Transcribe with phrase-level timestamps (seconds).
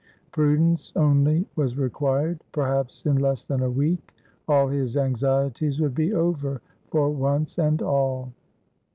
[0.31, 4.15] Prudence only was required; perhaps in less than a week
[4.47, 8.31] all his anxieties would be over, for once and all.